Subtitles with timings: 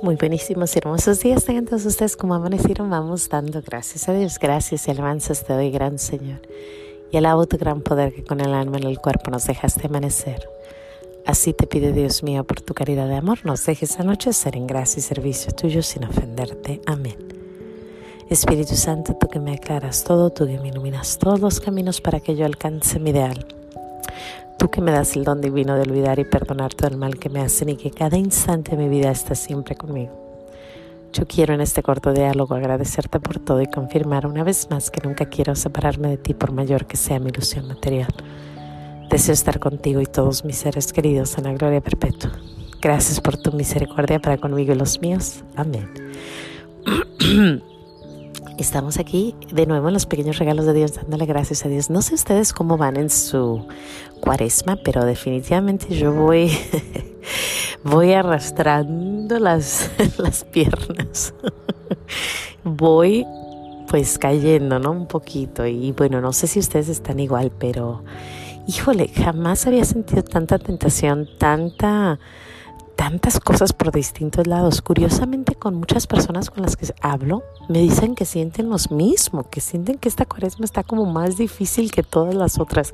[0.00, 2.88] Muy buenísimos y hermosos días tengan todos ustedes como amanecieron.
[2.88, 6.40] Vamos dando gracias a Dios, gracias y alabanzas te doy, gran Señor.
[7.10, 10.48] Y alabo tu gran poder que con el alma en el cuerpo nos dejaste amanecer.
[11.26, 15.00] Así te pide Dios mío por tu caridad de amor, nos dejes anochecer en gracia
[15.00, 16.80] y servicio tuyo sin ofenderte.
[16.86, 17.16] Amén.
[18.30, 22.20] Espíritu Santo, tú que me aclaras todo, tú que me iluminas todos los caminos para
[22.20, 23.57] que yo alcance mi ideal.
[24.58, 27.28] Tú que me das el don divino de olvidar y perdonar todo el mal que
[27.28, 30.28] me hacen y que cada instante de mi vida estás siempre conmigo.
[31.12, 35.00] Yo quiero en este corto diálogo agradecerte por todo y confirmar una vez más que
[35.06, 38.12] nunca quiero separarme de ti por mayor que sea mi ilusión material.
[39.08, 42.32] Deseo estar contigo y todos mis seres queridos en la gloria perpetua.
[42.82, 45.44] Gracias por tu misericordia para conmigo y los míos.
[45.56, 45.88] Amén.
[48.58, 51.90] Estamos aquí de nuevo en los pequeños regalos de Dios, dándole gracias a Dios.
[51.90, 53.64] No sé ustedes cómo van en su
[54.20, 56.50] cuaresma, pero definitivamente yo voy,
[57.84, 61.34] voy arrastrando las, las piernas.
[62.64, 63.24] voy
[63.88, 64.90] pues cayendo, ¿no?
[64.90, 65.64] Un poquito.
[65.64, 68.02] Y bueno, no sé si ustedes están igual, pero
[68.66, 72.18] híjole, jamás había sentido tanta tentación, tanta
[72.98, 74.82] tantas cosas por distintos lados.
[74.82, 79.60] Curiosamente, con muchas personas con las que hablo, me dicen que sienten lo mismo, que
[79.60, 82.92] sienten que esta cuaresma está como más difícil que todas las otras.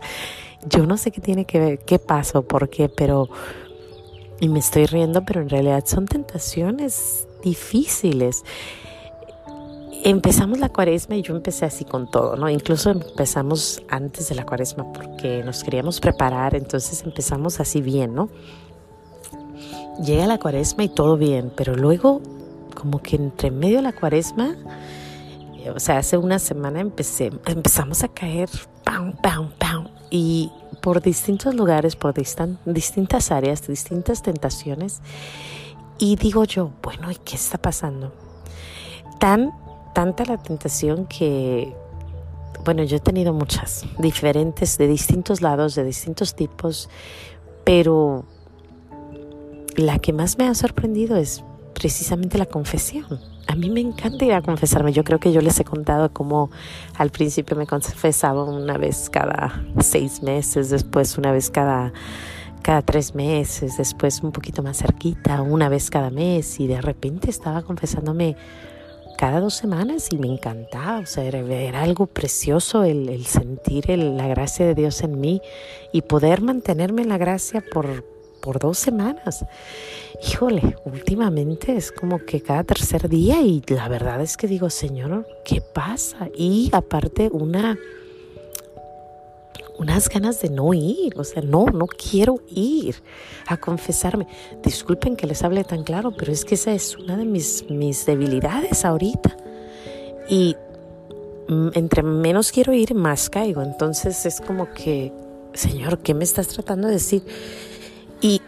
[0.68, 3.30] Yo no sé qué tiene que ver, qué pasó, por qué, pero...
[4.40, 8.44] Y me estoy riendo, pero en realidad son tentaciones difíciles.
[10.02, 12.50] Empezamos la cuaresma y yo empecé así con todo, ¿no?
[12.50, 18.28] Incluso empezamos antes de la cuaresma porque nos queríamos preparar, entonces empezamos así bien, ¿no?
[20.02, 22.20] Llega la cuaresma y todo bien, pero luego
[22.74, 24.56] como que entre medio de la cuaresma,
[25.74, 28.50] o sea, hace una semana empecé, empezamos a caer,
[28.84, 30.50] pam, pam, pam, y
[30.82, 35.00] por distintos lugares, por distintas áreas, distintas tentaciones,
[35.98, 38.12] y digo yo, bueno, ¿y qué está pasando?
[39.18, 39.52] Tan,
[39.94, 41.74] tanta la tentación que,
[42.64, 46.90] bueno, yo he tenido muchas, diferentes, de distintos lados, de distintos tipos,
[47.64, 48.26] pero
[49.76, 53.20] la que más me ha sorprendido es precisamente la confesión.
[53.46, 54.92] A mí me encanta ir a confesarme.
[54.92, 56.50] Yo creo que yo les he contado cómo
[56.96, 61.92] al principio me confesaba una vez cada seis meses, después una vez cada,
[62.62, 67.28] cada tres meses, después un poquito más cerquita, una vez cada mes y de repente
[67.28, 68.36] estaba confesándome
[69.18, 74.66] cada dos semanas y me encantaba, o sea, era, algo precioso el, sentir la gracia
[74.66, 75.40] de Dios en mí
[75.92, 78.04] y poder mantenerme en la gracia por,
[78.44, 79.46] por dos semanas.
[80.22, 85.26] Híjole, últimamente es como que cada tercer día y la verdad es que digo, Señor,
[85.46, 86.28] ¿qué pasa?
[86.36, 87.78] Y aparte una
[89.76, 92.94] unas ganas de no ir, o sea, no, no quiero ir
[93.46, 94.28] a confesarme.
[94.62, 98.06] Disculpen que les hable tan claro, pero es que esa es una de mis, mis
[98.06, 99.36] debilidades ahorita.
[100.28, 100.54] Y
[101.48, 103.62] mm, entre menos quiero ir, más caigo.
[103.62, 105.12] Entonces es como que,
[105.54, 107.24] Señor, ¿qué me estás tratando de decir?
[108.24, 108.40] Y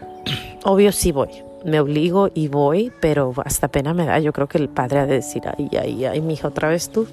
[0.63, 1.29] obvio sí voy,
[1.63, 4.17] me obligo y voy, pero hasta pena me da.
[4.17, 6.89] Yo creo que el padre ha de decir, ay, ay, ay, mi hija, otra vez
[6.89, 7.05] tú.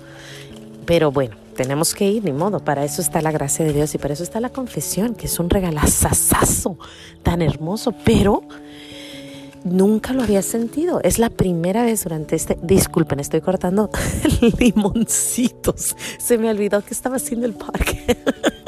[0.86, 2.60] Pero bueno, tenemos que ir, ni modo.
[2.60, 5.38] Para eso está la gracia de Dios y para eso está la confesión, que es
[5.38, 6.78] un regalazazazo
[7.22, 8.44] tan hermoso, pero
[9.62, 11.02] nunca lo había sentido.
[11.02, 12.56] Es la primera vez durante este.
[12.62, 13.90] Disculpen, estoy cortando
[14.58, 15.94] limoncitos.
[16.18, 18.16] Se me olvidó que estaba haciendo el parque.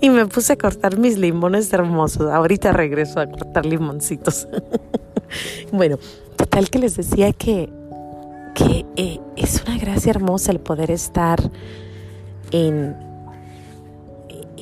[0.00, 2.30] y me puse a cortar mis limones hermosos.
[2.30, 4.48] Ahorita regreso a cortar limoncitos.
[5.72, 5.98] bueno,
[6.36, 7.70] total que les decía que,
[8.54, 11.40] que eh, es una gracia hermosa el poder estar
[12.50, 12.96] en,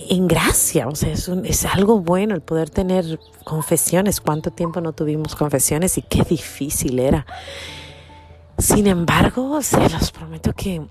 [0.08, 4.20] en gracia, o sea, es, es algo bueno el poder tener confesiones.
[4.20, 7.26] ¿Cuánto tiempo no tuvimos confesiones y qué difícil era?
[8.58, 10.86] Sin embargo, se los prometo que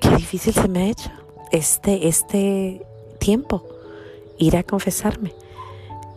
[0.00, 1.10] qué difícil se me ha hecho
[1.50, 2.86] este, este,
[3.18, 3.64] tiempo
[4.38, 5.32] ir a confesarme.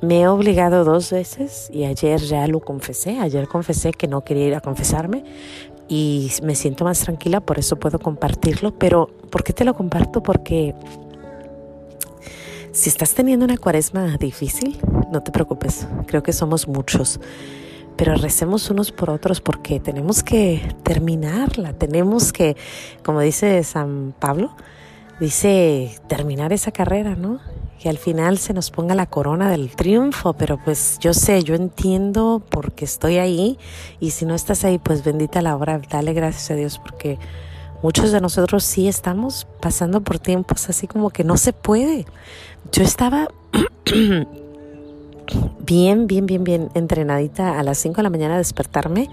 [0.01, 3.19] Me he obligado dos veces y ayer ya lo confesé.
[3.19, 5.23] Ayer confesé que no quería ir a confesarme
[5.87, 8.73] y me siento más tranquila, por eso puedo compartirlo.
[8.77, 10.23] Pero, ¿por qué te lo comparto?
[10.23, 10.73] Porque
[12.71, 14.79] si estás teniendo una cuaresma difícil,
[15.11, 15.87] no te preocupes.
[16.07, 17.19] Creo que somos muchos.
[17.97, 21.73] Pero recemos unos por otros porque tenemos que terminarla.
[21.73, 22.55] Tenemos que,
[23.03, 24.55] como dice San Pablo,
[25.21, 27.39] dice terminar esa carrera, ¿no?
[27.79, 31.53] Que al final se nos ponga la corona del triunfo, pero pues yo sé, yo
[31.53, 33.59] entiendo porque estoy ahí
[33.99, 37.19] y si no estás ahí, pues bendita la obra, dale gracias a Dios porque
[37.83, 42.07] muchos de nosotros sí estamos pasando por tiempos así como que no se puede.
[42.71, 43.27] Yo estaba
[45.59, 49.07] bien, bien, bien, bien entrenadita a las 5 de la mañana despertarme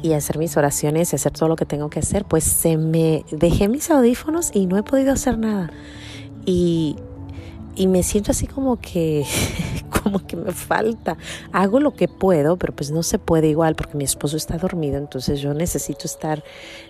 [0.00, 3.24] y hacer mis oraciones y hacer todo lo que tengo que hacer, pues se me
[3.30, 5.70] dejé mis audífonos y no he podido hacer nada.
[6.44, 6.96] Y,
[7.76, 9.24] y me siento así como que
[10.02, 11.16] como que me falta.
[11.52, 14.98] Hago lo que puedo, pero pues no se puede igual porque mi esposo está dormido,
[14.98, 16.42] entonces yo necesito estar,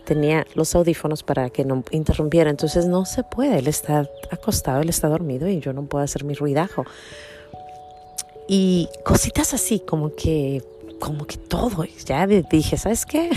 [0.05, 4.89] tenía los audífonos para que no interrumpiera, entonces no se puede, él está acostado, él
[4.89, 6.85] está dormido y yo no puedo hacer mi ruidajo.
[8.49, 10.63] Y cositas así, como que
[11.03, 13.29] como que todo, ya dije, ¿sabes qué?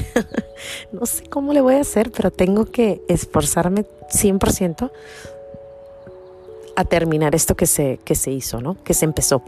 [0.91, 4.91] no sé cómo le voy a hacer, pero tengo que esforzarme 100%
[6.75, 8.77] a terminar esto que se, que se hizo, ¿no?
[8.83, 9.41] Que se empezó.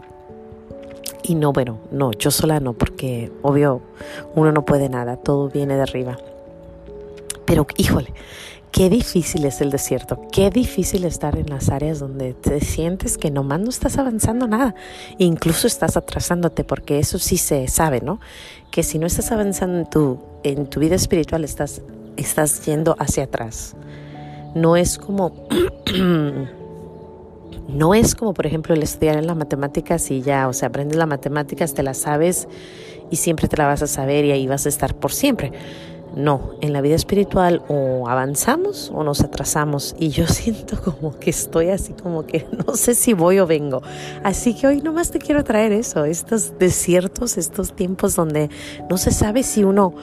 [1.22, 3.82] Y no, bueno, no, yo sola no, porque obvio
[4.34, 6.18] uno no puede nada, todo viene de arriba.
[7.44, 8.12] Pero híjole,
[8.72, 13.30] qué difícil es el desierto, qué difícil estar en las áreas donde te sientes que
[13.30, 14.74] nomás no estás avanzando nada,
[15.18, 18.20] incluso estás atrasándote, porque eso sí se sabe, ¿no?
[18.70, 21.82] Que si no estás avanzando en tu, en tu vida espiritual, estás,
[22.16, 23.74] estás yendo hacia atrás.
[24.54, 25.32] No es como
[27.68, 30.96] No es como, por ejemplo, el estudiar en las matemáticas y ya, o sea, aprendes
[30.96, 32.48] las matemáticas, te las sabes
[33.10, 35.52] y siempre te la vas a saber y ahí vas a estar por siempre.
[36.14, 41.30] No, en la vida espiritual o avanzamos o nos atrasamos y yo siento como que
[41.30, 43.82] estoy así como que no sé si voy o vengo.
[44.24, 48.50] Así que hoy nomás te quiero traer eso, estos desiertos, estos tiempos donde
[48.88, 49.94] no se sabe si uno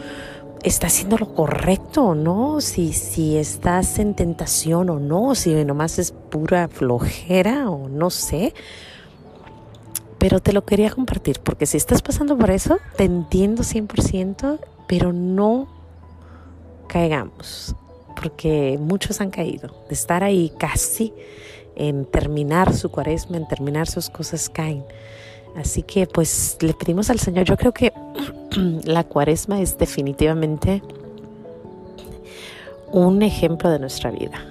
[0.64, 6.00] está haciendo lo correcto o no, si, si estás en tentación o no, si nomás
[6.00, 8.54] es pura flojera o no sé.
[10.18, 15.14] Pero te lo quería compartir porque si estás pasando por eso, te entiendo 100%, pero
[15.14, 15.68] no
[16.88, 17.76] caigamos,
[18.16, 19.70] porque muchos han caído.
[19.88, 21.14] De estar ahí casi
[21.76, 24.84] en terminar su cuaresma, en terminar sus cosas, caen.
[25.56, 27.94] Así que pues le pedimos al Señor, yo creo que
[28.84, 30.82] la cuaresma es definitivamente
[32.92, 34.46] un ejemplo de nuestra vida.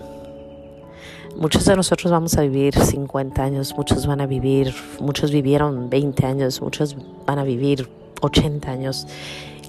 [1.37, 6.27] Muchos de nosotros vamos a vivir 50 años, muchos van a vivir, muchos vivieron 20
[6.27, 6.97] años, muchos
[7.27, 7.89] van a vivir
[8.21, 9.07] 80 años.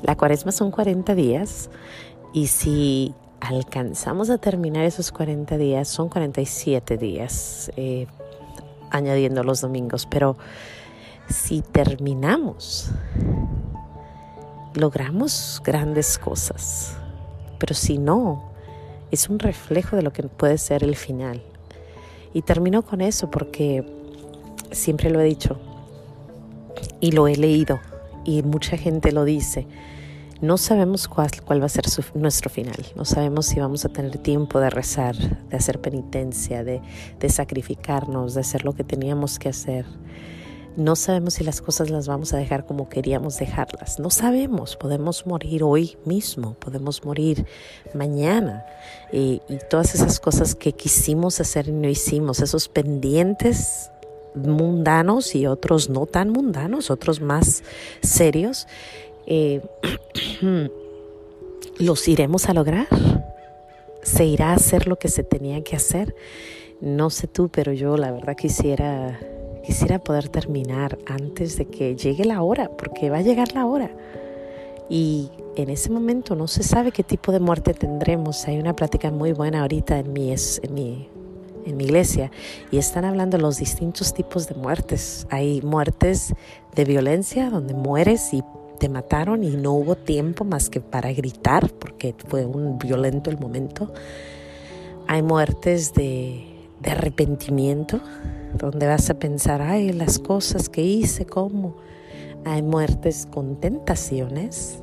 [0.03, 1.69] La cuaresma son 40 días
[2.35, 8.07] y si alcanzamos a terminar esos 40 días, son 47 días, eh,
[8.91, 10.35] añadiendo los domingos, pero
[11.29, 12.91] si terminamos,
[14.73, 16.97] logramos grandes cosas,
[17.57, 18.51] pero si no,
[19.11, 21.41] es un reflejo de lo que puede ser el final.
[22.33, 23.85] Y termino con eso porque
[24.71, 25.57] siempre lo he dicho
[26.99, 27.79] y lo he leído
[28.25, 29.65] y mucha gente lo dice.
[30.41, 32.85] No sabemos cuál, va a ser nuestro final.
[32.95, 36.81] No sabemos si vamos a tener tiempo de rezar, de hacer penitencia, de,
[37.19, 39.85] de sacrificarnos, de hacer lo que teníamos que hacer.
[40.75, 43.97] No sabemos si las cosas las vamos a dejar como queríamos dejarlas.
[43.97, 44.75] No sabemos.
[44.75, 47.45] Podemos morir hoy mismo, podemos morir
[47.93, 48.65] mañana.
[49.13, 53.89] Y, y todas esas cosas que quisimos hacer y no hicimos, esos pendientes
[54.35, 57.63] mundanos y otros no tan mundanos, otros más
[58.01, 58.67] serios,
[59.27, 59.61] eh,
[61.79, 62.87] los iremos a lograr.
[64.01, 66.15] Se irá a hacer lo que se tenía que hacer.
[66.81, 69.19] No sé tú, pero yo la verdad quisiera
[69.65, 73.89] Quisiera poder terminar antes de que llegue la hora, porque va a llegar la hora.
[74.89, 78.47] Y en ese momento no se sabe qué tipo de muerte tendremos.
[78.47, 81.09] Hay una plática muy buena ahorita en mi, en mi,
[81.65, 82.29] en mi iglesia
[82.69, 85.25] y están hablando de los distintos tipos de muertes.
[85.31, 86.35] Hay muertes
[86.75, 88.43] de violencia donde mueres y
[88.75, 93.39] te mataron y no hubo tiempo más que para gritar porque fue un violento el
[93.39, 93.91] momento.
[95.07, 96.45] Hay muertes de,
[96.83, 97.99] arrepentimiento
[98.57, 101.75] donde vas a pensar, ay, las cosas que hice, cómo.
[102.45, 104.79] Hay muertes con tentaciones,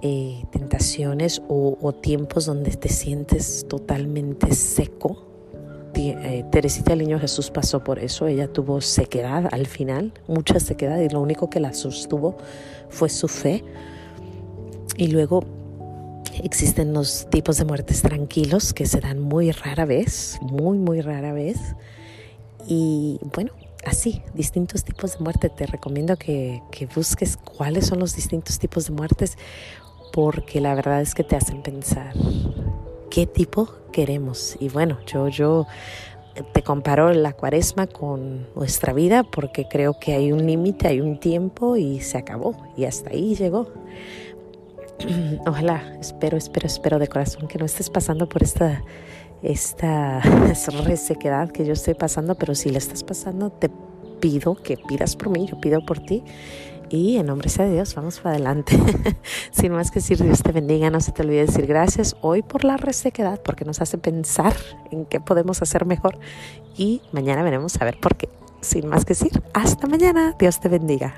[0.00, 5.31] eh, tentaciones o, tiempos donde te sientes totalmente seco.
[6.10, 10.98] Eh, Teresita del Niño Jesús pasó por eso, ella tuvo sequedad al final, mucha sequedad
[11.00, 12.36] y lo único que la sostuvo
[12.88, 13.64] fue su fe.
[14.96, 15.44] Y luego
[16.42, 21.32] existen los tipos de muertes tranquilos que se dan muy rara vez, muy, muy rara
[21.32, 21.58] vez.
[22.66, 23.52] Y bueno,
[23.84, 25.48] así, distintos tipos de muerte.
[25.48, 26.62] Te recomiendo que,
[26.94, 29.36] busques cuáles son los distintos tipos de muertes
[30.12, 32.12] porque la verdad es que te hacen pensar
[33.12, 34.56] qué tipo queremos.
[34.58, 35.66] Y bueno, yo, yo
[36.54, 41.20] te comparo la cuaresma con nuestra vida porque creo que hay un límite, hay un
[41.20, 43.68] tiempo y se acabó y hasta ahí llegó.
[45.46, 48.82] Ojalá, espero, espero, espero de corazón que no estés pasando por esta
[49.42, 50.20] esta
[50.84, 53.70] resequedad que yo estoy pasando, pero si la estás pasando, te
[54.20, 56.24] pido que pidas por mí, yo pido por ti.
[56.92, 58.78] Y en nombre de Dios, vamos para adelante.
[59.50, 60.90] Sin más que decir, Dios te bendiga.
[60.90, 64.54] No se te olvide decir gracias hoy por la resequedad, porque nos hace pensar
[64.90, 66.18] en qué podemos hacer mejor.
[66.76, 68.28] Y mañana veremos a ver por qué.
[68.60, 70.36] Sin más que decir, hasta mañana.
[70.38, 71.14] Dios te bendiga.